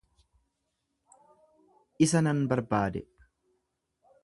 [2.05, 3.01] Isa nan barbaade.